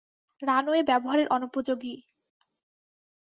Runway 0.41 0.81
ব্যবহারের 0.83 1.27
অনুপযোগী। 1.27 1.95